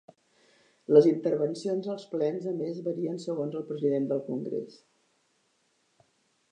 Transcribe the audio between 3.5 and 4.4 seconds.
el president del